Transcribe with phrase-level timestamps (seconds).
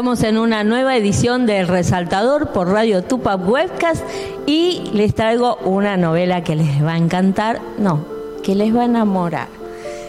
[0.00, 4.02] Estamos en una nueva edición del Resaltador por Radio Tupac Webcast
[4.46, 8.06] y les traigo una novela que les va a encantar, no,
[8.42, 9.48] que les va a enamorar.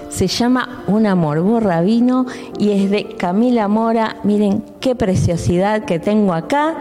[0.08, 2.26] Se llama Un amor borrabino
[2.58, 4.16] y es de Camila Mora.
[4.24, 6.74] Miren qué preciosidad que tengo acá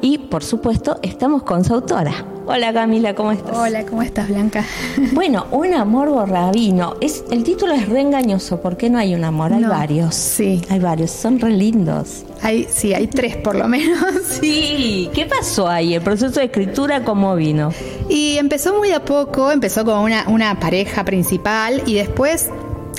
[0.00, 2.33] y por supuesto estamos con su autora.
[2.46, 3.56] Hola Camila, ¿cómo estás?
[3.56, 4.64] Hola, ¿cómo estás Blanca?
[5.12, 6.94] Bueno, un amor borrabino.
[7.00, 9.54] Es, el título es re engañoso, ¿por qué no hay un amor?
[9.54, 10.14] Hay varios.
[10.14, 10.60] Sí.
[10.68, 12.24] Hay varios, son re lindos.
[12.42, 13.98] Hay, sí, hay tres por lo menos.
[14.40, 15.94] Sí, ¿qué pasó ahí?
[15.94, 17.72] ¿El proceso de escritura cómo vino?
[18.10, 22.50] Y empezó muy a poco, empezó con una, una pareja principal y después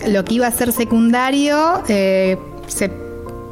[0.07, 2.37] lo que iba a ser secundario eh,
[2.67, 2.89] se,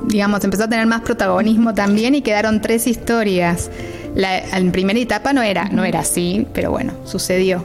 [0.05, 3.70] digamos, empezó a tener más protagonismo también y quedaron tres historias.
[4.16, 7.64] La, en primera etapa no era, no era así, pero bueno, sucedió.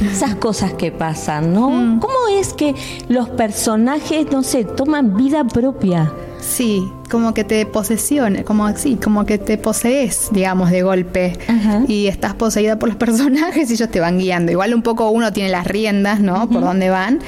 [0.00, 1.68] Esas cosas que pasan, ¿no?
[1.70, 2.00] Mm.
[2.00, 2.74] ¿Cómo es que
[3.08, 6.10] los personajes, no sé, toman vida propia?
[6.40, 11.36] Sí, como que te posesiona, como así, como que te posees, digamos, de golpe.
[11.48, 11.82] Ajá.
[11.86, 14.52] Y estás poseída por los personajes y ellos te van guiando.
[14.52, 16.48] Igual un poco uno tiene las riendas, ¿no?
[16.48, 17.20] Por dónde van.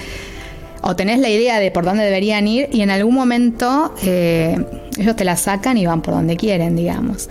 [0.81, 4.57] O tenés la idea de por dónde deberían ir y en algún momento eh,
[4.99, 7.29] ellos te la sacan y van por donde quieren, digamos.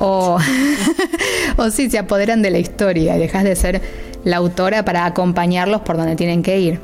[0.00, 0.38] O,
[1.56, 3.82] o sí, se apoderan de la historia y dejas de ser
[4.24, 6.80] la autora para acompañarlos por donde tienen que ir.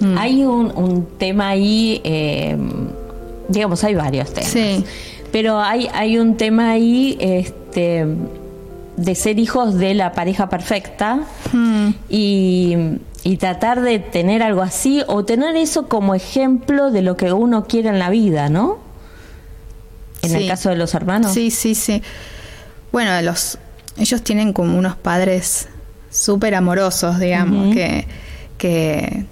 [0.00, 0.18] Mm.
[0.18, 2.56] Hay un, un tema ahí, eh,
[3.48, 4.50] digamos, hay varios temas.
[4.50, 4.84] Sí.
[5.30, 8.06] Pero hay, hay un tema ahí este,
[8.96, 11.20] de ser hijos de la pareja perfecta
[11.52, 11.90] Mm.
[12.08, 12.76] y,
[13.24, 17.66] y tratar de tener algo así o tener eso como ejemplo de lo que uno
[17.66, 18.78] quiere en la vida, ¿no?
[20.22, 20.36] En Sí.
[20.36, 21.32] el caso de los hermanos.
[21.32, 22.02] Sí, sí, sí.
[22.92, 23.58] Bueno, los,
[23.96, 25.68] ellos tienen como unos padres
[26.10, 28.06] súper amorosos, digamos, que,
[28.58, 29.24] que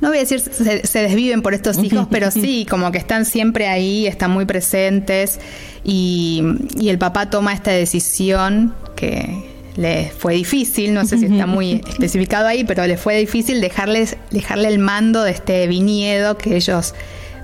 [0.00, 3.24] no voy a decir se, se desviven por estos hijos, pero sí, como que están
[3.24, 5.40] siempre ahí, están muy presentes
[5.82, 6.42] y,
[6.78, 11.82] y el papá toma esta decisión que le fue difícil, no sé si está muy
[11.88, 16.94] especificado ahí, pero le fue difícil dejarles, dejarle el mando de este viñedo que ellos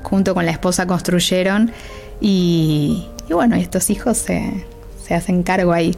[0.03, 1.73] junto con la esposa construyeron
[2.21, 4.65] y, y bueno, estos hijos se,
[5.07, 5.95] se hacen cargo ahí.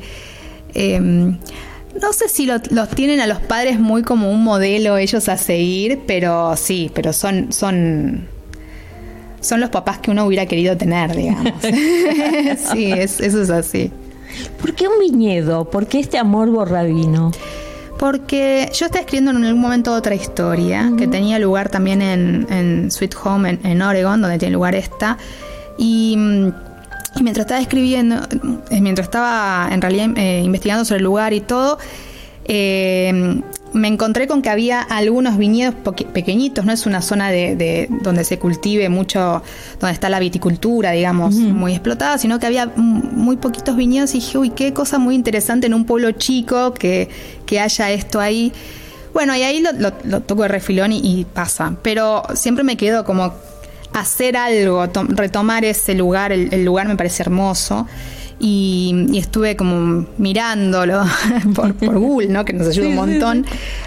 [0.74, 1.38] Em,
[2.00, 5.36] no sé si lo- los tienen a los padres muy como un modelo ellos a
[5.36, 8.26] seguir, pero sí, pero son, son,
[9.40, 11.52] son los papás que uno hubiera querido tener, digamos.
[12.72, 13.90] sí, es- eso es así.
[14.60, 15.70] ¿Por qué un viñedo?
[15.70, 17.30] ¿Por qué este amor borrabino?
[17.98, 22.90] Porque yo estaba escribiendo en algún momento otra historia que tenía lugar también en, en
[22.90, 25.16] Sweet Home, en, en Oregon, donde tiene lugar esta.
[25.78, 26.48] Y, mm,
[27.18, 28.16] y mientras estaba escribiendo,
[28.70, 31.78] eh, mientras estaba en realidad eh, investigando sobre el lugar y todo,
[32.44, 33.40] eh,
[33.72, 35.74] me encontré con que había algunos viñedos
[36.14, 39.42] pequeñitos, no es una zona de, de- donde se cultive mucho,
[39.80, 44.38] donde está la viticultura, digamos, muy explotada, sino que había muy poquitos viñedos y dije,
[44.38, 47.08] uy, qué cosa muy interesante en un pueblo chico que,
[47.44, 48.52] que haya esto ahí.
[49.12, 52.76] Bueno, y ahí lo, lo- lo toco de refilón y, y pasa, pero siempre me
[52.76, 53.34] quedo como
[54.00, 57.86] hacer algo, to- retomar ese lugar, el, el lugar me parece hermoso.
[58.38, 61.02] Y, y estuve como mirándolo
[61.54, 62.44] por, por Google, ¿no?
[62.44, 63.46] que nos ayuda un montón,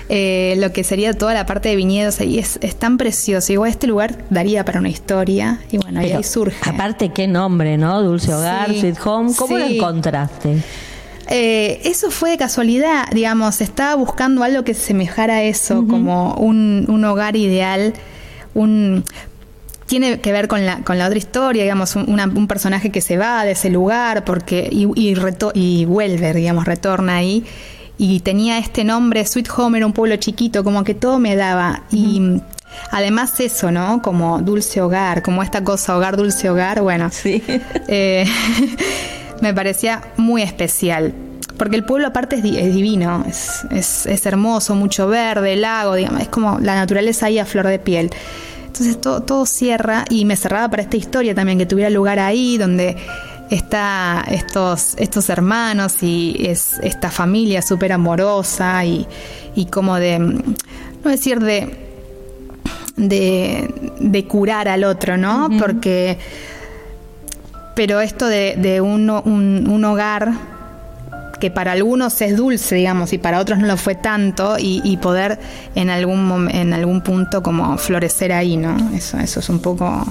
[0.10, 3.54] eh, lo que sería toda la parte de viñedos ahí es, es tan precioso.
[3.54, 6.68] Igual este lugar daría para una historia y bueno, Pero, ahí surge.
[6.68, 8.02] Aparte, qué nombre, ¿no?
[8.02, 9.34] Dulce Hogar, Sí, Sweet Home.
[9.38, 9.76] ¿Cómo lo sí.
[9.78, 10.58] encontraste?
[11.28, 16.86] Eh, eso fue de casualidad, digamos, estaba buscando algo que semejara a eso, como un,
[16.88, 17.94] un hogar ideal,
[18.56, 19.04] un
[19.90, 23.02] tiene que ver con la, con la otra historia, digamos, un, una- un personaje que
[23.02, 27.44] se va de ese lugar porque y, y, reto- y vuelve, digamos, retorna ahí.
[27.98, 31.82] Y tenía este nombre, Sweet Home, era un pueblo chiquito, como que todo me daba.
[31.92, 32.42] Y mm,
[32.92, 34.02] además eso, ¿no?
[34.04, 37.10] Como dulce hogar, como esta cosa, hogar, dulce hogar, bueno.
[37.12, 37.44] Sí.
[37.88, 38.26] Eh,
[39.42, 41.14] me parecía muy especial.
[41.58, 45.96] Porque el pueblo aparte es, di- es divino, es, es- es hermoso, mucho verde, lago,
[45.96, 48.12] digamos, es como la naturaleza ahí a flor de piel.
[48.70, 52.58] Entonces todo, todo cierra y me cerraba para esta historia también, que tuviera lugar ahí,
[52.58, 52.96] donde
[53.50, 59.08] está estos, estos hermanos y es esta familia súper amorosa y,
[59.56, 61.76] y como de, no decir de,
[62.96, 65.50] de, de curar al otro, ¿no?
[65.60, 66.18] Porque
[67.76, 70.32] pero esto de, de un, un- un hogar
[71.40, 74.98] que para algunos es dulce, digamos, y para otros no lo fue tanto, y, y
[74.98, 75.40] poder
[75.76, 78.76] en algún, en algún punto como florecer ahí, ¿no?
[78.96, 80.06] Eso, eso es un poco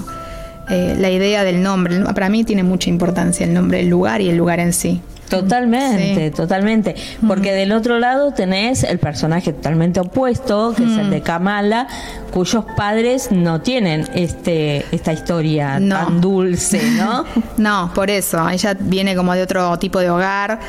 [0.69, 1.99] eh, la idea del nombre.
[2.13, 5.01] Para mí tiene mucha importancia el nombre del lugar y el lugar en sí.
[5.29, 6.95] Totalmente, totalmente.
[7.27, 11.87] Porque del otro lado tenés el personaje totalmente opuesto, que es el de Kamala,
[12.31, 17.25] cuyos padres no tienen este esta historia tan dulce, ¿no?
[17.57, 18.49] no, por eso.
[18.49, 20.59] Ella viene como de otro tipo de hogar,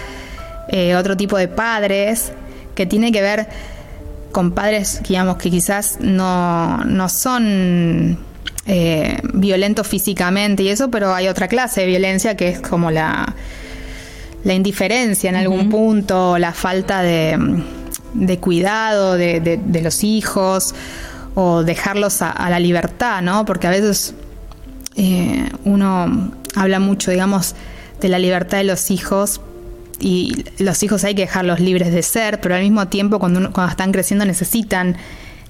[0.72, 2.32] eh, otro tipo de padres,
[2.74, 3.48] que tiene que ver
[4.32, 8.18] con padres, digamos, que quizás no, no son
[8.66, 13.34] eh, violentos físicamente y eso, pero hay otra clase de violencia que es como la,
[14.44, 17.36] la indiferencia en algún punto, la falta de,
[18.14, 20.74] de cuidado de, de, los hijos
[21.34, 23.44] o dejarlos a, la libertad, ¿no?
[23.44, 24.14] Porque a veces
[24.96, 27.54] eh, uno habla mucho, digamos,
[28.00, 29.40] de la libertad de los hijos,
[30.00, 33.70] y los hijos hay que dejarlos libres de ser, pero al mismo tiempo cuando, cuando
[33.70, 34.96] están creciendo necesitan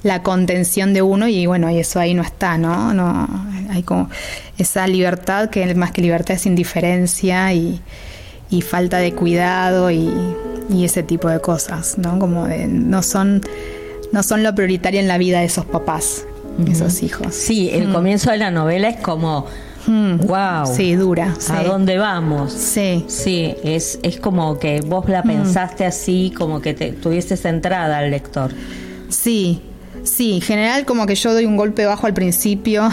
[0.02, 2.94] la contención de uno y bueno, y eso ahí no está, ¿no?
[2.94, 3.28] No
[3.70, 4.08] hay como
[4.58, 7.80] esa libertad que más que libertad es indiferencia y,
[8.62, 10.10] falta de cuidado y,
[10.82, 12.18] ese tipo de cosas, ¿no?
[12.18, 13.42] Como de, no son
[14.12, 16.24] no son lo prioritario en la vida de esos papás,
[16.68, 17.34] esos hijos.
[17.34, 17.92] Sí, el mm.
[17.92, 19.46] comienzo de la novela es como
[19.90, 20.70] Wow.
[20.70, 20.74] Mm.
[20.74, 21.34] Sí, dura.
[21.50, 22.52] ¿A dónde vamos?
[22.52, 23.04] Sí.
[23.08, 25.26] Sí, es, es como que vos la mm.
[25.26, 28.52] pensaste así, como que te tuviste centrada al lector.
[29.08, 29.62] Sí,
[30.04, 32.88] Sí, en general como que yo doy un golpe bajo al principio.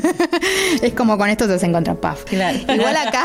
[0.82, 2.24] es como con esto te se encuentra paf.
[2.24, 2.58] Claro.
[2.58, 3.24] Igual acá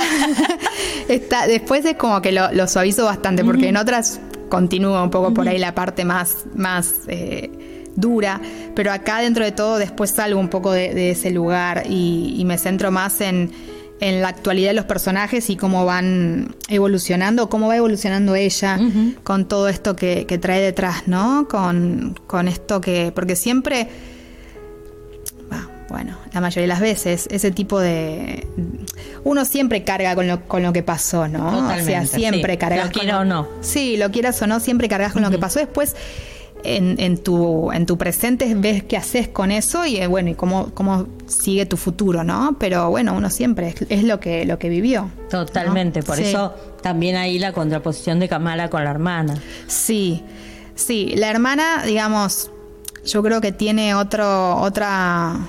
[1.09, 4.19] está, después es como que lo, suavizo bastante, porque en otras
[4.49, 7.49] continúa un poco por ahí la parte más, más eh,
[7.95, 8.41] dura,
[8.75, 12.91] pero acá dentro de todo después salgo un poco de, ese lugar y, me centro
[12.91, 13.51] más en,
[13.99, 18.79] la actualidad de los personajes y cómo van evolucionando, cómo va evolucionando ella
[19.23, 21.47] con todo esto que, trae detrás, ¿no?
[21.47, 23.89] Con, esto que, porque siempre,
[25.89, 28.47] bueno, la mayoría de las veces, ese tipo de...
[29.23, 31.67] Uno siempre carga con lo, con lo que pasó, ¿no?
[31.67, 32.85] o sea, siempre cargas.
[32.85, 33.47] Lo quiera o no.
[33.61, 35.59] Sí, lo quieras o no, siempre cargas con lo que pasó.
[35.59, 35.95] Después
[36.63, 40.35] en, en, tu, en tu presente ves qué haces con eso y eh, bueno, y
[40.35, 42.55] cómo, cómo sigue tu futuro, ¿no?
[42.59, 45.09] Pero bueno, uno siempre es, lo que lo que vivió.
[45.29, 49.35] Totalmente, por eso también ahí la contraposición de Kamala con la hermana.
[49.67, 50.23] Sí,
[50.75, 52.51] sí, la hermana, digamos,
[53.05, 55.39] yo creo que tiene otro, otra,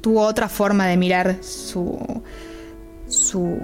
[0.00, 1.98] tuvo otra forma de mirar su,
[3.08, 3.58] su,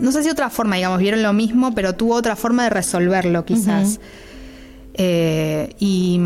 [0.00, 3.44] no sé si otra forma, digamos, vieron lo mismo, pero tuvo otra forma de resolverlo
[3.44, 4.00] quizás.
[5.00, 6.20] Eh, y,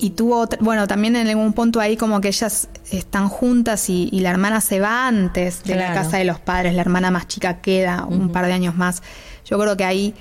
[0.00, 4.30] y tuvo, bueno, también en algún punto ahí como que ellas están juntas y, la
[4.30, 8.04] hermana se va antes de la casa de los padres, la hermana más chica queda
[8.04, 9.02] un par de años más.
[9.46, 10.14] Yo creo que ahí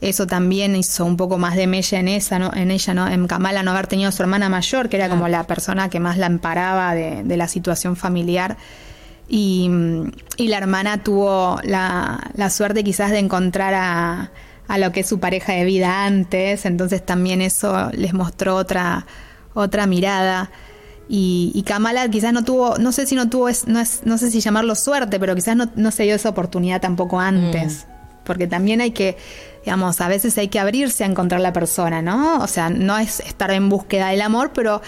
[0.00, 2.52] eso también hizo un poco más de mella en esa, ¿no?
[2.54, 3.08] en ella, ¿no?
[3.08, 5.98] En Kamala no haber tenido a su hermana mayor, que era como la persona que
[5.98, 8.56] más la amparaba de, de la situación familiar.
[9.28, 9.68] Y,
[10.36, 14.30] y, la hermana tuvo la, la suerte quizás de encontrar a,
[14.68, 19.06] a lo que es su pareja de vida antes, entonces también eso les mostró otra,
[19.54, 20.50] otra mirada.
[21.08, 24.30] Y, y Kamala quizás no tuvo, no sé si no tuvo, no, es, no sé
[24.30, 27.86] si llamarlo suerte, pero quizás no, no se dio esa oportunidad tampoco antes.
[27.86, 28.24] Mm.
[28.24, 29.16] Porque también hay que,
[29.64, 32.40] digamos, a veces hay que abrirse a encontrar la persona, ¿no?
[32.40, 34.82] O sea, no es estar en búsqueda del amor, pero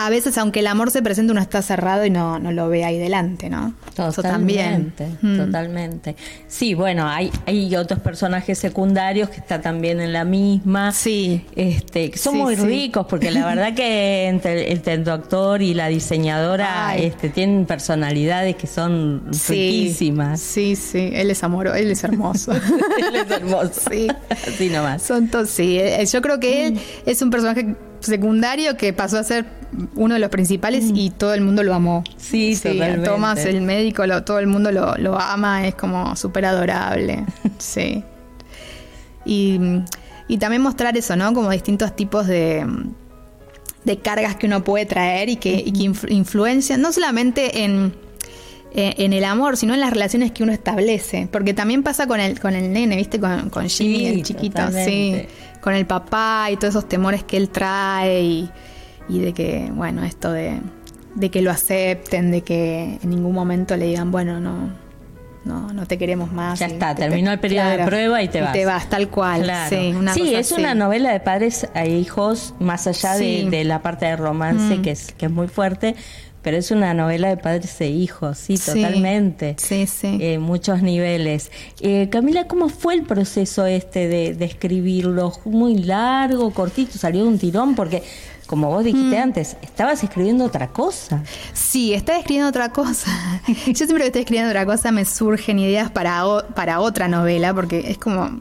[0.00, 2.84] a veces, aunque el amor se presente, uno está cerrado y no, no lo ve
[2.84, 3.74] ahí delante, ¿no?
[3.96, 5.36] Totalmente, mm.
[5.36, 6.14] totalmente.
[6.46, 10.92] Sí, bueno, hay, hay otros personajes secundarios que están también en la misma.
[10.92, 11.44] Sí.
[11.56, 15.88] Este, que son muy ricos, porque la verdad que entre el, el actor y la
[15.88, 20.40] diseñadora este, tienen personalidades que son riquísimas.
[20.40, 22.52] Sí, sí, él es amoroso, él es hermoso.
[22.52, 23.72] él es hermoso.
[23.90, 24.06] sí.
[24.30, 25.02] Así nomás.
[25.02, 25.76] Son sí.
[25.80, 26.78] Eh, yo creo que él mm.
[27.06, 29.46] es un personaje secundario que pasó a ser
[29.94, 30.96] uno de los principales mm.
[30.96, 32.04] y todo el mundo lo amó.
[32.16, 36.46] Sí, sí Tomás, el médico, lo, todo el mundo lo, lo ama, es como súper
[36.46, 37.24] adorable.
[37.58, 38.02] sí.
[39.24, 39.60] Y,
[40.26, 41.34] y, también mostrar eso, ¿no?
[41.34, 42.66] Como distintos tipos de,
[43.84, 47.94] de cargas que uno puede traer y que, y que influencian, no solamente en,
[48.72, 51.28] en el amor, sino en las relaciones que uno establece.
[51.30, 53.18] Porque también pasa con el, con el nene, ¿viste?
[53.18, 55.26] Con, con Jimmy, el chiquito, sí
[55.60, 58.50] con el papá y todos esos temores que él trae y,
[59.08, 60.60] de que, bueno, esto de,
[61.30, 64.70] que lo acepten, de que en ningún momento le digan, bueno, no,
[65.44, 66.58] no, no te queremos más.
[66.58, 68.52] Ya está, terminó el periodo de prueba y te vas.
[68.52, 69.50] te vas, tal cual.
[69.68, 74.76] Sí, es una novela de padres e hijos, más allá de, la parte de romance,
[74.76, 74.82] mm.
[74.82, 75.96] que, es, que es muy fuerte,
[76.42, 79.56] pero es una novela de padres e hijos, sí, totalmente.
[79.58, 80.18] Sí, sí.
[80.20, 81.50] Eh, muchos niveles.
[81.80, 85.32] Eh, Camila, ¿cómo fue el proceso este de, escribirlo?
[85.44, 86.98] ¿Muy largo, cortito?
[86.98, 87.74] ¿Salió de un tirón?
[87.74, 88.02] Porque
[88.46, 91.22] como vos dijiste antes, estabas escribiendo otra cosa.
[91.52, 93.10] Sí, estaba escribiendo otra cosa.
[93.66, 97.90] Yo siempre que estoy escribiendo otra cosa me surgen ideas para, para otra novela, porque
[97.90, 98.40] es como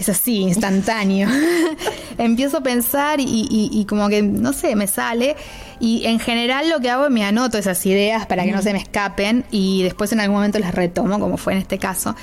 [0.00, 1.28] es así, instantáneo.
[2.18, 5.36] Empiezo a pensar y, como que, no sé, me sale.
[5.78, 8.72] Y en general lo que hago es me anoto esas ideas para que no se
[8.72, 12.16] me escapen y después en algún momento las retomo, como fue en este caso.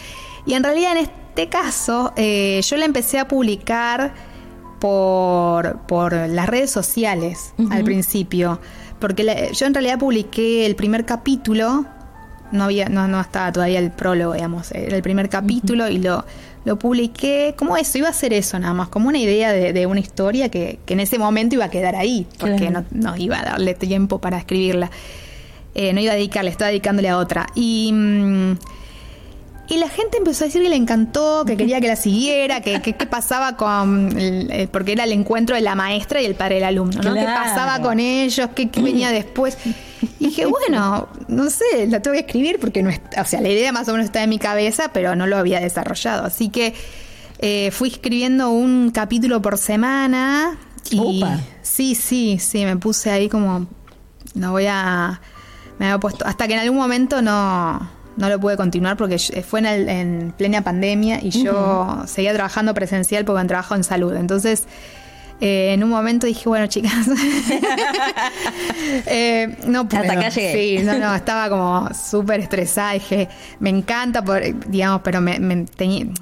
[0.47, 4.11] Y en realidad en este caso eh, yo la empecé a publicar
[4.79, 8.59] por, por las redes sociales al principio.
[8.99, 11.85] Porque yo en realidad publiqué el primer capítulo
[12.51, 16.25] no había no, no estaba todavía el prólogo, digamos, era el primer capítulo y lo
[16.65, 19.99] lo publiqué como eso, iba a ser eso nada más, como una idea de, una
[19.99, 24.19] historia que, en ese momento iba a quedar ahí, porque no, iba a darle tiempo
[24.19, 24.91] para escribirla.
[25.75, 27.47] Eh, no iba a dedicarle, estaba dedicándole a otra.
[27.53, 28.53] Y, mm,
[29.69, 32.81] y la gente empezó a decir que le encantó, que quería que la siguiera, que
[32.81, 34.09] qué pasaba con...
[34.71, 37.13] porque era el encuentro de la maestra y el padre del alumno, ¿no?
[37.13, 38.49] ¿Qué pasaba con ellos?
[38.55, 39.57] ¿Qué, qué venía después?
[40.19, 43.71] Y dije, bueno, no sé, la tengo que escribir porque no o sea, la idea
[43.71, 46.25] más o menos está en mi cabeza, pero no lo había desarrollado.
[46.25, 46.73] Así que
[47.39, 50.57] eh, fui escribiendo un capítulo por semana.
[50.89, 51.23] Y
[51.61, 53.67] sí, sí, sí, me puse ahí como,
[54.33, 55.19] no voy a,
[55.77, 59.59] me había puesto, hasta que en algún momento no, no lo pude continuar porque fue
[59.59, 64.15] en, en plena pandemia y yo seguía trabajando presencial porque trabajo en salud.
[64.15, 64.67] Entonces
[65.39, 66.91] eh, en un momento dije, bueno, chicas,
[69.05, 70.01] eh, no puedo.
[70.01, 72.93] Hasta acá Sí, no, no, estaba como súper estresada.
[72.93, 75.37] Dije, me encanta, por, digamos, pero me,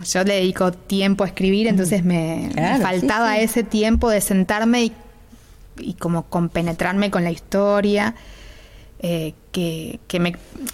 [0.05, 2.49] yo le dedico tiempo a escribir, entonces me,
[2.81, 4.91] faltaba ese tiempo de sentarme
[5.77, 8.15] y, como compenetrarme con la historia.
[9.07, 9.99] Eh, que,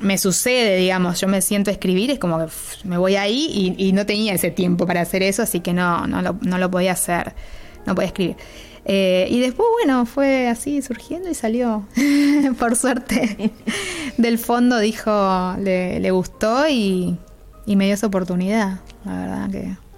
[0.02, 2.52] me, sucede, digamos, yo me siento a escribir, es como que
[2.86, 6.22] me voy ahí y, no tenía ese tiempo para hacer eso, así que no, no,
[6.22, 7.34] lo, no lo podía hacer
[7.86, 8.36] no podía escribir.
[8.86, 11.86] Eh, y después, bueno, fue así surgiendo y salió,
[12.60, 13.52] por suerte,
[14.18, 17.18] del fondo dijo, le, gustó y,
[17.68, 19.90] me dio esa oportunidad, la verdad que...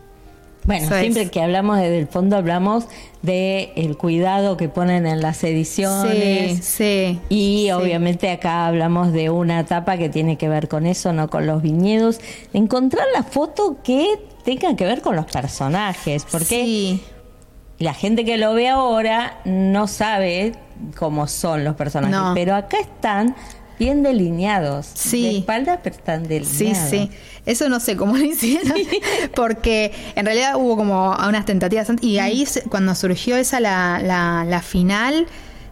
[0.65, 2.87] Bueno, siempre que hablamos desde el fondo hablamos
[3.21, 6.63] de el cuidado que ponen en las ediciones.
[6.65, 7.19] Sí, sí.
[7.29, 11.45] Y obviamente acá hablamos de una etapa que tiene que ver con eso, no con
[11.47, 12.19] los viñedos.
[12.53, 17.03] Encontrar la foto que tenga que ver con los personajes, porque sí
[17.83, 20.53] la gente que lo ve ahora no sabe
[20.97, 23.35] cómo son los personajes, pero acá están
[23.79, 24.87] bien delineados.
[24.93, 25.23] Sí.
[25.23, 26.89] De espalda, pero están delineados.
[26.89, 27.11] Sí, sí.
[27.45, 28.77] Eso no sé cómo lo hicieron,
[29.35, 31.89] porque en realidad hubo como unas tentativas.
[32.01, 34.01] Y ahí, cuando surgió esa, la,
[34.45, 35.27] la, final,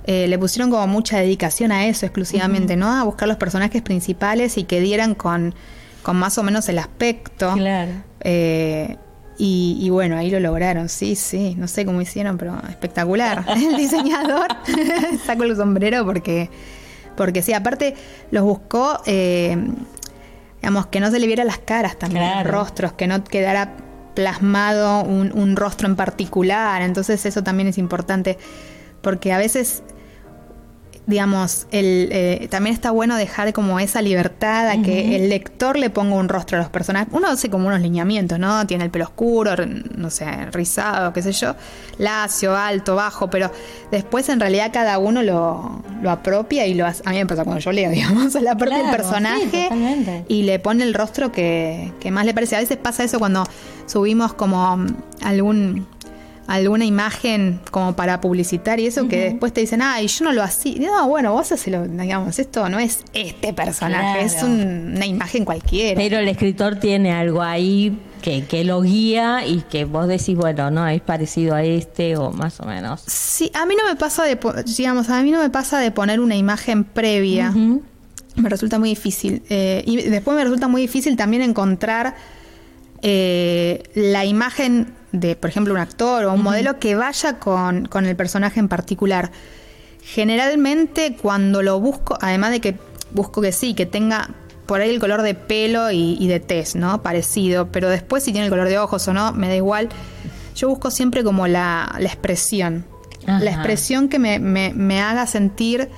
[0.06, 2.92] eh, le pusieron como mucha dedicación a eso exclusivamente, ¿no?
[2.92, 5.56] A buscar los personajes principales y que dieran con,
[6.04, 7.54] con más o menos el aspecto.
[7.54, 7.92] Claro.
[8.20, 8.98] Eh,
[9.44, 13.44] y, bueno, ahí lo lograron, sí, sí, no sé cómo hicieron, pero espectacular.
[13.56, 14.46] El diseñador
[15.26, 16.52] sacó el sombrero porque,
[17.16, 17.96] porque sí, aparte
[18.32, 19.58] los buscó, eh,
[20.62, 23.74] digamos, que no se le viera las caras también, los rostros, que no quedara
[24.14, 28.38] plasmado un, un rostro en particular, entonces eso también es importante,
[29.02, 29.84] porque a veces
[31.08, 35.90] digamos, el, eh, también está bueno dejar como esa libertad a que el lector le
[35.90, 37.10] ponga un rostro a los personajes.
[37.12, 38.66] Uno hace como unos lineamientos, ¿no?
[38.68, 41.56] Tiene el pelo oscuro, no sé, rizado, qué sé yo,
[41.98, 43.52] lacio, alto, bajo, pero
[43.92, 47.02] después en realidad cada uno lo, lo apropia y lo hace.
[47.06, 49.70] A mí me pasa cuando yo leo, digamos, la apropia el personaje
[50.28, 52.56] y le pone el rostro que, que más le parece.
[52.56, 53.44] A veces pasa eso cuando
[53.88, 54.86] subimos como
[55.24, 55.88] algún
[56.48, 60.44] alguna imagen como para publicitar y eso, que después te dicen, ay, yo no lo
[60.44, 60.80] hacía.
[60.80, 66.00] No, bueno, vos hacelo, digamos, esto no es este personaje, es una imagen cualquiera.
[66.00, 70.72] Pero el escritor tiene algo ahí que, que lo guía y que vos decís, bueno,
[70.72, 73.02] no, es parecido a este o más o menos.
[73.08, 74.38] Sí, a mí no me pasa de,
[74.78, 77.54] digamos, a mí no me pasa de poner una imagen previa.
[78.36, 79.42] Me resulta muy difícil.
[79.50, 82.16] Eh, y después me resulta muy difícil también encontrar
[83.02, 88.16] eh, la imagen de, por ejemplo, un actor o un modelo que vaya con, el
[88.16, 89.32] personaje en particular.
[90.04, 92.76] Generalmente cuando lo busco, además de que
[93.12, 94.30] busco que sí, que tenga
[94.66, 97.04] por ahí el color de pelo y, de tez, ¿no?
[97.04, 99.90] Parecido, pero después si tiene el color de ojos o no, me da igual.
[100.56, 102.86] Yo busco siempre como la, la expresión.
[103.28, 105.90] La expresión que me, me, me haga sentir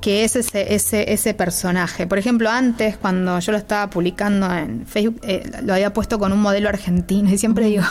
[0.00, 2.06] que es ese, ese, ese personaje.
[2.06, 6.32] Por ejemplo, antes, cuando yo lo estaba publicando en Facebook, eh, lo había puesto con
[6.32, 7.84] un modelo argentino y siempre digo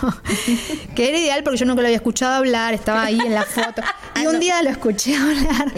[0.95, 3.81] que era ideal porque yo nunca lo había escuchado hablar, estaba ahí en la foto.
[4.21, 5.71] Y un día lo escuché hablar.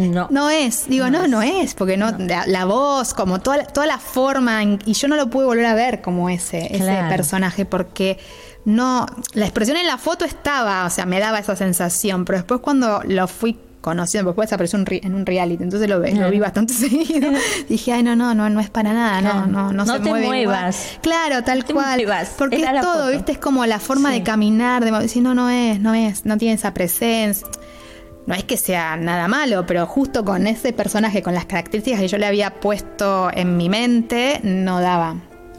[0.00, 0.26] no.
[0.28, 4.64] no es, digo, no, no, es, porque no, La, voz, como toda, toda la forma,
[4.64, 8.18] y yo no lo pude volver a ver como ese, ese personaje, porque
[8.64, 12.60] no, la expresión en la foto estaba, o sea, me daba esa sensación, pero después
[12.60, 17.30] cuando lo fui conociendo, después apareció en un reality, entonces lo, lo vi bastante seguido.
[17.68, 20.26] Dije, ay, no, no, no, no es para nada, no, no, no, se te mueve
[20.26, 20.98] muevas.
[21.02, 22.02] Claro, tal cual.
[22.38, 23.10] Porque Era es todo, foto.
[23.10, 26.38] viste, es como la forma de caminar, de decir, no, no es, no es, no
[26.38, 27.46] tiene esa presencia.
[28.26, 32.08] No es que sea nada malo, pero justo con ese personaje, con las características que
[32.08, 35.12] yo le había puesto en mi mente, no daba.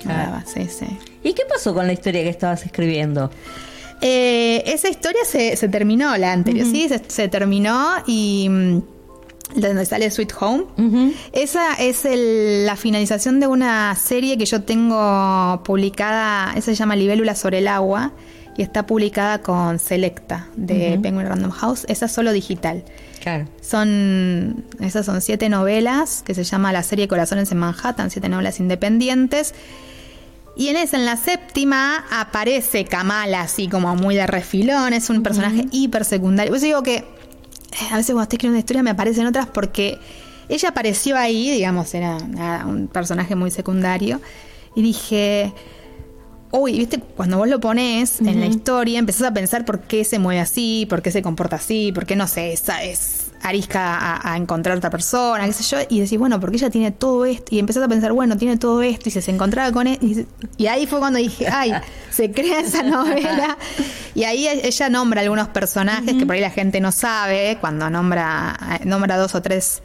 [0.03, 0.88] No daba, sí, sí.
[1.24, 3.29] ¿Y qué pasó con la historia que estabas escribiendo?
[4.02, 8.82] Eh, esa historia se, se terminó, la anterior, sí, se, se terminó y mm,
[9.56, 10.66] donde sale Sweet Home.
[11.32, 16.96] Esa es el- la finalización de una serie que yo tengo publicada, esa se llama
[16.96, 18.12] Libélula sobre el agua
[18.58, 21.86] y está publicada con Selecta de Penguin Random House.
[21.90, 22.84] Esa es solo digital.
[23.22, 23.48] Claro.
[23.62, 28.60] Son, esas son siete novelas que se llama la serie Corazones en Manhattan, siete novelas
[28.60, 29.54] independientes.
[30.56, 35.22] Y en esa, en la séptima, aparece Kamala así como muy de refilón, es un
[35.22, 36.52] personaje hiper secundario.
[36.52, 37.06] Por eso digo que eh,
[37.92, 40.00] a veces cuando estoy escribiendo una historia me aparecen otras porque
[40.48, 42.18] ella apareció ahí, digamos, era
[42.66, 44.22] un personaje muy secundario.
[44.76, 45.54] Y dije,
[46.52, 50.20] uy, viste, cuando vos lo pones en la historia, empezás a pensar por qué se
[50.20, 54.34] mueve así, por qué se comporta así, por qué, no sé, esa es arisca a,
[54.34, 57.54] a encontrar otra persona, qué sé yo, y decís, bueno, porque ella tiene todo esto,
[57.54, 60.25] y empezás a pensar, bueno, tiene todo esto, y se, se encontraba con él, y,
[60.58, 61.74] y ahí fue cuando dije, ay,
[62.10, 63.58] se crea esa novela,
[64.16, 68.58] y ahí ella nombra algunos personajes que por ahí la gente no sabe, cuando nombra,
[68.84, 69.82] nombra dos o tres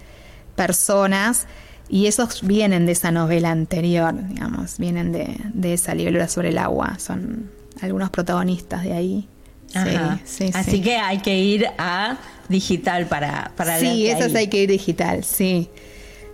[0.57, 1.47] personas,
[1.89, 6.59] y esos vienen de esa novela anterior, digamos, vienen de, de esa libélula sobre el
[6.59, 7.51] agua, son
[7.83, 9.29] algunos protagonistas de ahí.
[9.75, 10.19] Ajá.
[10.25, 10.83] Sí, sí, Así sí.
[10.83, 12.17] que hay que ir a
[12.51, 14.37] digital para, para Sí, esas ahí.
[14.37, 15.69] hay que ir digital, sí.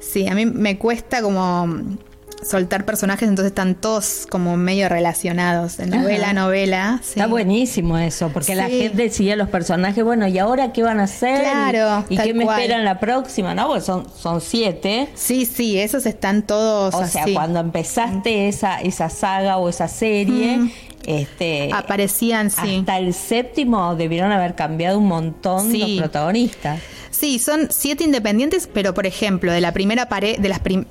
[0.00, 1.96] Sí, a mí me cuesta como
[2.42, 7.00] soltar personajes, entonces están todos como medio relacionados, de novela a novela.
[7.02, 7.12] sí.
[7.18, 11.00] Está buenísimo eso, porque la gente sigue a los personajes, bueno, ¿y ahora qué van
[11.00, 11.40] a hacer?
[11.40, 13.54] Claro, ¿Y tal qué me esperan la próxima?
[13.54, 15.08] No, pues son, son siete.
[15.14, 20.70] Sí, sí, esos están todos O sea, cuando empezaste esa, esa saga o esa serie,
[21.04, 22.78] este Aparecían, sí.
[22.80, 25.78] hasta el séptimo debieron haber cambiado un montón Sí.
[25.80, 26.80] los protagonistas.
[27.10, 30.84] Sí, son siete independientes, pero por ejemplo, de la primera pareja, de las prim-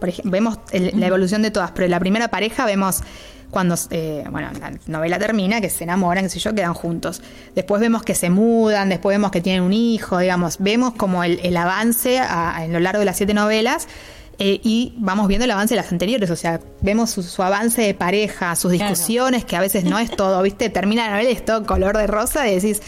[0.00, 3.00] por vemos el- la evolución de todas, pero de la primera pareja vemos
[3.50, 7.20] cuando, eh, bueno, la novela termina, que se enamoran, qué sé yo, quedan juntos.
[7.54, 11.38] Después vemos que se mudan, después vemos que tienen un hijo, digamos, vemos como el,
[11.42, 13.88] el avance a, a lo largo de las siete novelas.
[14.44, 17.80] Eh, y vamos viendo el avance de las anteriores, o sea, vemos su, su avance
[17.80, 18.90] de pareja, sus Claro.
[18.90, 20.68] discusiones, que a veces no es todo, ¿viste?
[20.68, 22.82] Termina la novela y es todo color de rosa y decís,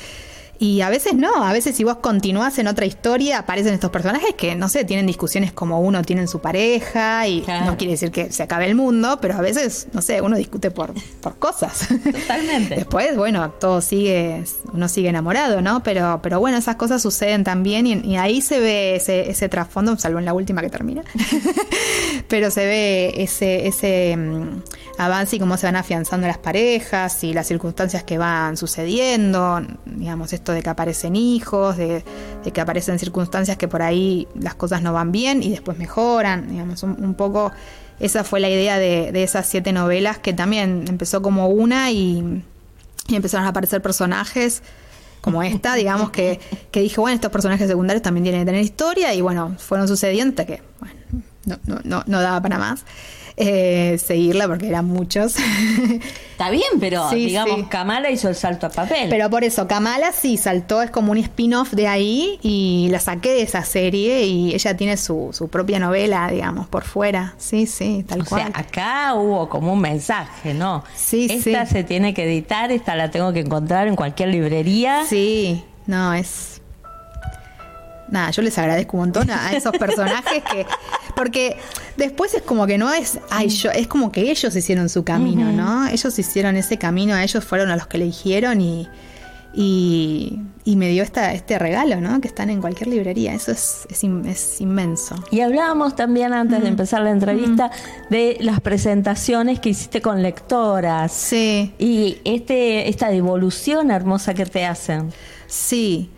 [0.59, 4.35] y a veces no, a veces si vos continuás en otra historia aparecen estos personajes
[4.37, 7.67] que, no sé, tienen discusiones como uno tiene en su pareja y Claro.
[7.67, 10.71] no quiere decir que se acabe el mundo, pero a veces, no sé, uno discute
[10.71, 11.88] por, por cosas.
[11.88, 12.75] Totalmente.
[12.77, 15.83] Después, bueno, todo sigue, uno sigue enamorado, ¿no?
[15.83, 19.97] Pero, pero bueno, esas cosas suceden también y, y ahí se ve ese, ese trasfondo,
[19.99, 21.03] salvo en la última que termina,
[22.29, 24.62] pero se ve ese, ese mm,
[24.99, 30.33] avance y cómo se van afianzando las parejas y las circunstancias que van sucediendo, digamos,
[30.33, 32.05] esto de que aparecen hijos, de,
[32.53, 36.83] que aparecen circunstancias que por ahí las cosas no van bien y después mejoran, digamos,
[36.83, 37.53] un, poco
[38.01, 42.43] esa fue la idea de, esas siete novelas que también empezó como una y,
[43.09, 44.63] empezaron a aparecer personajes
[45.21, 49.15] como esta, digamos que, que dije, bueno, estos personajes secundarios también tienen que tener historia
[49.15, 50.63] y bueno, fueron sucediendo que,
[51.47, 52.85] no, no, no, no daba para más
[53.37, 55.35] eh, seguirla porque eran muchos.
[56.33, 57.66] Está bien, pero Sí, digamos, sí.
[57.68, 59.09] Kamala hizo el salto a papel.
[59.09, 63.31] Pero por eso, Kamala sí saltó, es como un spin-off de ahí y la saqué
[63.31, 67.35] de esa serie y ella tiene su, su propia novela, digamos, por fuera.
[67.38, 68.42] Sí, sí, tal o cual.
[68.53, 70.85] sea, acá hubo como un mensaje, ¿no?
[70.97, 71.73] Sí, esta sí.
[71.73, 75.05] se tiene que editar, esta la tengo que encontrar en cualquier librería.
[75.09, 76.61] Sí, no, es.
[78.09, 80.66] Nada, yo les agradezco un montón a, a esos personajes que.
[81.16, 81.57] Porque
[81.96, 83.18] después es como que no es.
[83.31, 85.87] Ay, yo, es como que ellos hicieron su camino, ¿no?
[85.88, 88.88] Ellos hicieron ese camino, ellos fueron a los que eligieron y.
[89.57, 92.20] Y, y me dio esta, este regalo, ¿no?
[92.20, 93.35] Que están en cualquier librería.
[93.35, 95.14] Eso es, es, in- es inmenso.
[95.31, 97.70] Y hablábamos también antes de empezar la entrevista
[98.11, 101.12] de las presentaciones que hiciste con lectoras.
[101.12, 105.12] Sí, Y este, esta devolución hermosa que te hacen.
[105.46, 106.11] sí.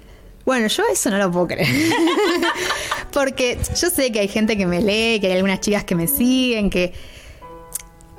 [0.46, 1.68] Bueno, yo eso no lo puedo creer.
[3.12, 6.06] Porque yo sé que hay gente que me lee, que hay algunas chicas que me
[6.06, 6.92] siguen, que.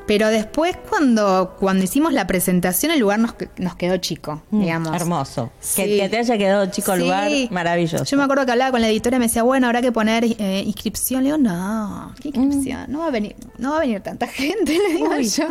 [0.07, 4.91] Pero después, cuando, cuando hicimos la presentación, el lugar nos, nos quedó chico, digamos.
[4.91, 5.51] Mm, Hermoso.
[5.59, 5.81] Sí.
[5.83, 7.05] Que, que te haya quedado chico el Sí.
[7.05, 8.05] lugar, maravilloso.
[8.05, 10.23] Yo me acuerdo que hablaba con la editora y me decía, bueno, habrá que poner
[10.23, 11.23] eh, inscripción.
[11.23, 12.89] Le digo, no, ¿qué inscripción?
[12.89, 15.27] No va a venir, no va a venir tanta gente, le digo Uy.
[15.27, 15.45] yo.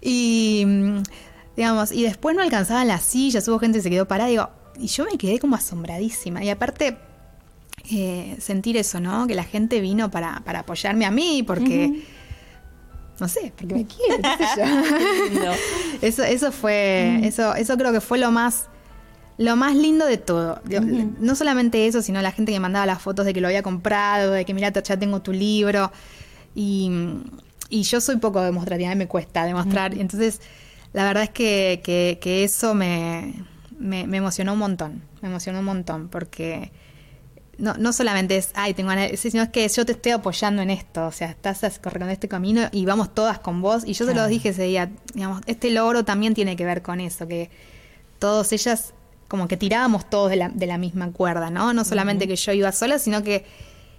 [0.00, 1.02] Y mm,
[1.56, 4.86] Digamos, y después no alcanzaban las sillas, hubo gente que se quedó parada, digo, y
[4.86, 6.42] yo me quedé como asombradísima.
[6.42, 6.96] Y aparte,
[7.90, 9.26] eh, sentir eso, ¿no?
[9.26, 12.02] Que la gente vino para, para apoyarme a mí, porque.
[13.20, 15.52] No sé, porque me quiere, qué sé yo.
[16.02, 17.20] eso, eso fue.
[17.22, 18.68] Eso, eso creo que fue lo más.
[19.36, 20.60] Lo más lindo de todo.
[21.18, 24.32] No solamente eso, sino la gente que mandaba las fotos de que lo había comprado,
[24.32, 25.90] de que mira, ya tengo tu libro.
[26.54, 26.88] Y,
[27.68, 29.98] y yo soy poco demostrativa, me cuesta demostrar.
[29.98, 30.40] Entonces,
[30.92, 33.34] la verdad es que, que, que eso me,
[33.78, 35.02] me, me, emocionó un montón.
[35.22, 36.70] Me emocionó un montón porque
[37.58, 40.70] no, no solamente es, ay, tengo ganas, sino es que yo te estoy apoyando en
[40.70, 43.84] esto, o sea, estás corriendo este camino y vamos todas con vos.
[43.86, 47.00] Y yo se lo dije ese día, digamos, este logro también tiene que ver con
[47.00, 47.50] eso, que
[48.18, 48.94] todas ellas
[49.28, 51.72] como que tirábamos todos de la, de la misma cuerda, ¿no?
[51.72, 53.44] No solamente que yo iba sola, sino que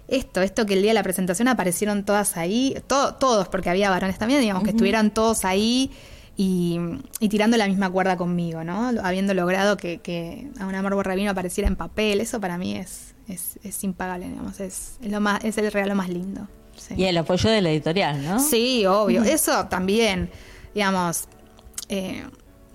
[0.08, 4.18] esto, esto que el día de la presentación aparecieron todas ahí, todos, porque había varones
[4.18, 5.90] también, digamos, que estuvieran todos ahí
[6.36, 6.78] y,
[7.30, 8.92] tirando la misma cuerda conmigo, ¿no?
[9.02, 13.14] Habiendo logrado que, que a un amor borrabino apareciera en papel, eso para mí es,
[13.26, 16.46] es, es impagable, digamos, es, es, lo más, es el regalo más lindo.
[16.94, 18.38] Y el apoyo de la editorial, ¿no?
[18.38, 19.22] Sí, obvio.
[19.22, 20.30] Eso también,
[20.74, 21.24] digamos,
[21.88, 22.22] eh,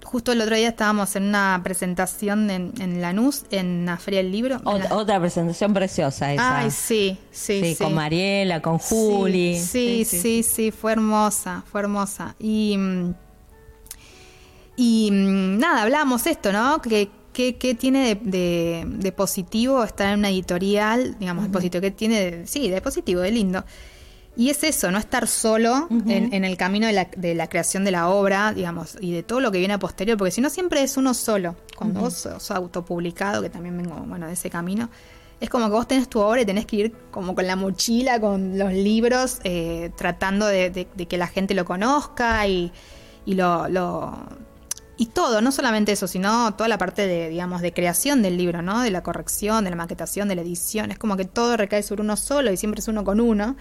[0.04, 4.32] justo el otro día estábamos en una presentación en, en Lanús, en la Feria del
[4.32, 4.60] Libro.
[4.64, 6.58] Otra, presentación preciosa esa.
[6.58, 7.84] Ay, sí, sí, sí.
[7.84, 9.60] con Mariela, con Juli.
[9.60, 12.36] Sí sí, sí, fue hermosa, fue hermosa.
[12.40, 12.76] Y,
[14.76, 16.82] y nada, hablamos esto, ¿no?
[16.82, 21.18] Que ¿Qué, tiene de, positivo estar en una editorial?
[21.18, 22.46] Digamos, de positivo, ¿qué tiene?
[22.46, 23.64] sí, de positivo, de lindo.
[24.36, 27.92] Y es eso, no estar solo en, el camino de la, de la, creación de
[27.92, 30.84] la obra, digamos, y de todo lo que viene a posterior, porque si no siempre
[30.84, 31.56] es uno solo.
[31.78, 34.90] Cuando vos sos autopublicado, que también vengo, bueno, de ese camino,
[35.40, 38.20] es como que vos tenés tu obra y tenés que ir como con la mochila,
[38.20, 42.72] con los libros, eh, tratando de, que la gente lo conozca y,
[43.26, 44.18] y lo, lo
[44.98, 48.62] y todo, no solamente eso, sino toda la parte de, digamos, de creación del libro,
[48.62, 48.82] ¿no?
[48.82, 50.92] De la corrección, de la maquetación, de la edición.
[50.92, 53.56] Es como que todo recae sobre uno solo y siempre es uno con uno.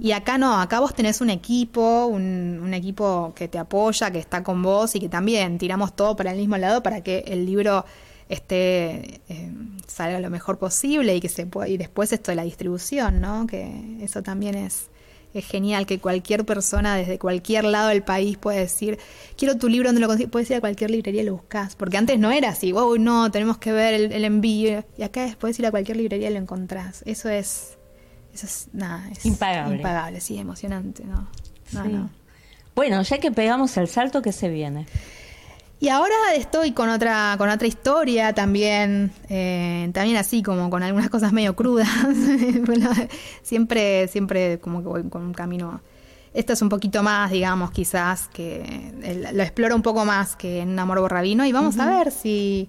[0.00, 4.42] Y acá no, acá vos tenés un equipo, un, equipo que te apoya, que está
[4.42, 7.84] con vos y que también tiramos todo para el mismo lado para que el libro
[8.28, 9.52] esté eh,
[9.86, 13.46] salga lo mejor posible y que se pueda, y después esto de la distribución, ¿no?
[13.46, 14.88] Que eso también es
[15.32, 18.98] es genial que cualquier persona desde cualquier lado del país puede decir,
[19.36, 20.30] quiero tu libro, donde lo consigues?
[20.30, 21.76] Puedes ir a cualquier librería y lo buscas.
[21.76, 24.84] Porque antes no era así, wow, no, tenemos que ver el, envío.
[24.98, 27.02] Y acá puedes ir a cualquier librería y lo encontrás.
[27.06, 27.78] Eso es,
[28.34, 29.76] eso es, nada, es impagable.
[29.76, 31.28] Impagable, sí, emocionante, ¿no?
[31.72, 32.10] no.
[32.74, 34.86] Bueno, ya que pegamos el salto, ¿qué se viene?
[35.82, 41.08] Y ahora estoy con otra, con otra historia también, eh, también así como con algunas
[41.08, 41.88] cosas medio crudas.
[43.42, 45.80] siempre, siempre como que voy con un camino.
[46.34, 48.92] Esto es un poquito más, digamos, quizás, que
[49.32, 51.46] lo exploro un poco más que en Amor Borrabino.
[51.46, 52.68] Y vamos a ver si,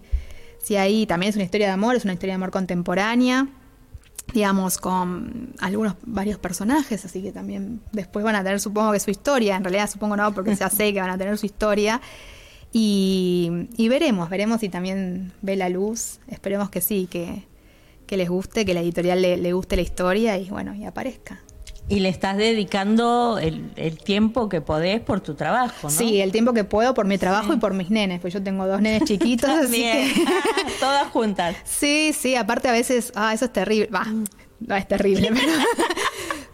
[0.63, 3.45] si ahí también es una historia de amor, es una historia de amor contemporánea,
[4.33, 9.11] digamos, con algunos, varios personajes, así que también después van a tener, supongo que su
[9.11, 11.99] historia, en realidad supongo no, porque ya sé que van a tener su historia.
[12.73, 16.19] Y, veremos, veremos si también ve la luz.
[16.27, 17.45] Esperemos que sí, que,
[18.15, 21.41] les guste, que la editorial le, guste la historia y bueno, y aparezca.
[21.89, 25.89] Y le estás dedicando el, tiempo que podés por tu trabajo, ¿no?
[25.89, 28.65] Sí, el tiempo que puedo por mi trabajo y por mis nenes, pues yo tengo
[28.67, 30.13] dos nenes chiquitos, así que...
[30.79, 31.55] Todas juntas.
[31.65, 34.05] Sí, sí, aparte a veces, ah, eso es terrible, va,
[34.61, 35.51] no es terrible, pero...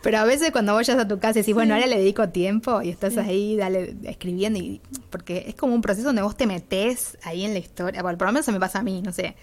[0.02, 2.82] Pero a veces cuando vayas a tu casa y decís, bueno, ahora le dedico tiempo
[2.82, 7.18] y estás ahí dale, escribiendo, y, porque es como un proceso donde vos te metes
[7.24, 8.02] ahí en la historia.
[8.02, 9.36] Bueno, por lo menos se me pasa a mí, no sé.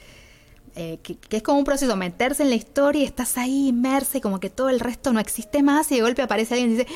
[0.76, 4.20] Eh, que, es como un proceso, meterse en la historia y estás ahí inmersa y
[4.20, 6.88] como que todo el resto no existe más y de golpe aparece alguien y dice,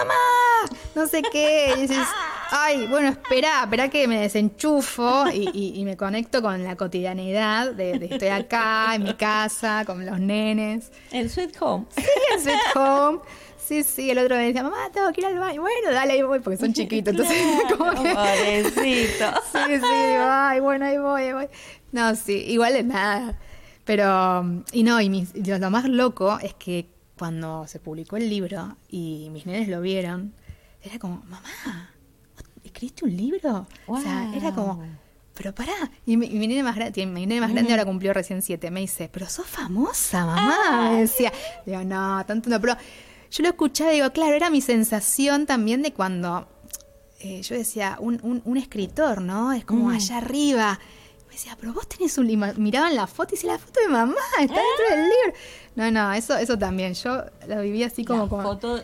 [0.00, 2.06] mamá, no sé qué, y dices,
[2.50, 8.06] ay, bueno, espera, espera que me desenchufo y, me conecto con la cotidianidad de, de,
[8.06, 10.90] estoy acá en mi casa con los nenes.
[11.12, 11.86] El Sweet Home.
[11.96, 12.04] Sí,
[12.34, 13.20] el Sweet Home.
[13.66, 15.60] Sí, sí, el otro me decía, mamá, tengo que ir al baño.
[15.60, 17.12] Bueno, dale, ahí voy, porque son chiquitos.
[17.12, 17.42] Entonces,
[17.76, 18.14] como que...
[18.14, 19.24] Pobrecito.
[19.66, 21.48] Sí, sí, ay, bueno, ahí voy, ahí voy.
[21.90, 23.36] No, sí, igual es nada.
[23.84, 28.76] Pero, y no, y mis, lo más loco es que cuando se publicó el libro
[28.88, 30.32] y mis nenes lo vieron,
[30.82, 31.90] era como, mamá,
[32.76, 33.66] ¿escribiste un libro?
[33.86, 34.82] O sea, era como,
[35.32, 35.72] pero pará.
[36.04, 39.08] Y mi, nene más grande, mi nene más grande ahora cumplió recién siete, me dice,
[39.10, 40.90] pero sos famosa, mamá.
[40.90, 41.32] Me decía,
[41.64, 42.76] digo, no, tanto no, pero
[43.30, 46.46] yo lo escuchaba y digo, claro, era mi sensación también de cuando
[47.20, 49.54] eh, yo decía, un, un, escritor, ¿no?
[49.54, 50.78] Es como allá arriba.
[51.28, 52.52] Me decía, pero vos tenés un libro.
[52.56, 55.38] Miraban la foto y decía, la foto de mamá está dentro del libro.
[55.76, 56.92] No, no, eso, eso también.
[56.92, 58.26] Yo lo viví así como.
[58.36, 58.82] La foto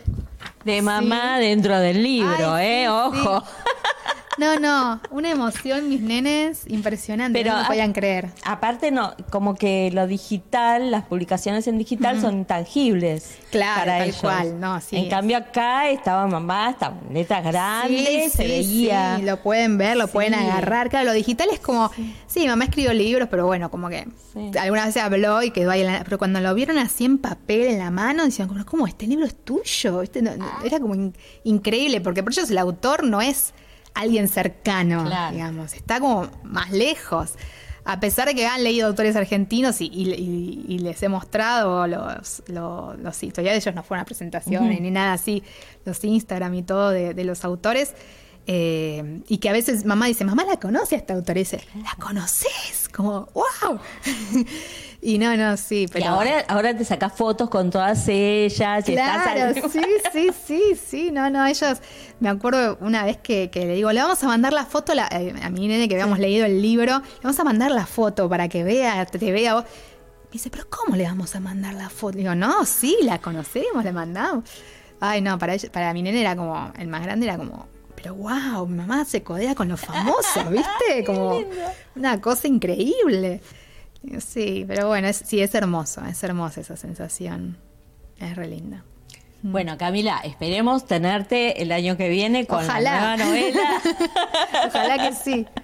[0.65, 2.89] de mamá dentro del libro, ¿eh?
[2.89, 3.43] Ojo.
[4.37, 8.29] No, no, una emoción, mis nenes, impresionante, Pero no podían creer.
[8.43, 13.37] Aparte, no, como que lo digital, las publicaciones en digital son intangibles.
[13.51, 14.21] Claro, para tal ellos.
[14.21, 15.09] cual, no, sí En es.
[15.09, 19.17] cambio, acá estaba mamá, estaban letras grandes, Sí, se sí, veía.
[19.17, 20.89] sí, lo pueden ver, lo pueden agarrar.
[20.89, 21.91] Claro, lo digital es como,
[22.27, 22.47] sí.
[22.47, 24.07] mamá escribió libros, pero bueno, como que
[24.59, 25.81] alguna vez se habló y quedó ahí.
[25.81, 28.87] en la- pero cuando lo vieron así en papel, en la mano, decían, como, ¿cómo?
[28.87, 30.01] ¿Este libro es tuyo?
[30.21, 30.31] No,
[30.63, 33.53] era como in- increíble, porque por ellos el autor no es
[33.93, 35.33] alguien cercano, Claro.
[35.35, 37.31] digamos, está como más lejos.
[37.85, 41.85] A pesar de que han leído autores argentinos y, y- y- y les he mostrado
[41.85, 45.43] los, los, los historiales, ellos no fueron a presentaciones ni nada así,
[45.83, 47.93] los Instagram y todo de, de los autores,
[48.47, 51.59] eh, y que a veces mamá dice, mamá la conoce a esta autora, y dice,
[51.75, 52.87] ¿la conoces?
[52.93, 53.79] Como, wow.
[55.03, 56.05] y no, no, sí, pero...
[56.05, 58.87] Y ahora, ahora te sacas fotos con todas ellas.
[58.87, 59.81] y estás Claro, al- sí,
[60.13, 61.77] sí, sí, sí, no, no, ellos,
[62.19, 65.07] me acuerdo una vez que, que le digo, le vamos a mandar la foto la-
[65.11, 68.29] eh, a mi nene que habíamos leído el libro, le vamos a mandar la foto
[68.29, 69.63] para que vea, te, te vea vos.
[69.65, 72.17] Me dice, pero ¿cómo le vamos a mandar la foto?
[72.17, 74.45] Digo, no, sí, la conocemos, la mandamos.
[74.99, 78.15] Ay, no, para, ella- para mi nene era como, el más grande era como, pero
[78.15, 81.03] wow, mi mamá se codea con los famosos, ¿viste?
[81.05, 81.43] Como
[81.95, 83.41] una cosa increíble.
[84.19, 87.57] Sí, pero bueno, es, sí, es hermoso, es hermosa esa sensación.
[88.19, 88.83] Es re linda.
[89.45, 92.93] Bueno, Camila, esperemos tenerte el año que viene con Ojalá.
[92.93, 93.81] la nueva novela.
[94.67, 95.45] Ojalá que sí.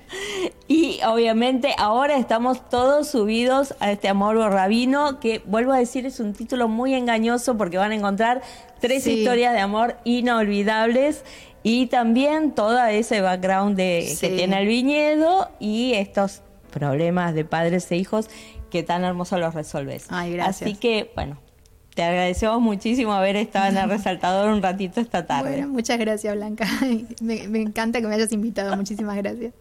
[0.68, 6.20] Y obviamente ahora estamos todos subidos a este Amor Rabino, que vuelvo a decir es
[6.20, 8.42] un título muy engañoso porque van a encontrar
[8.80, 9.12] tres Sí.
[9.20, 11.24] historias de amor inolvidables
[11.64, 14.36] y también todo ese background de, que Sí.
[14.36, 18.30] tiene el viñedo y estos problemas de padres e hijos
[18.70, 20.08] que tan hermoso los resolves.
[20.10, 20.70] Ay, gracias.
[20.70, 21.38] Así que, bueno,
[21.96, 25.52] te agradecemos muchísimo haber estado en el resaltador un ratito esta tarde.
[25.52, 26.68] Bueno, muchas gracias, Blanca.
[27.22, 28.76] Me, me encanta que me hayas invitado.
[28.76, 29.54] Muchísimas gracias.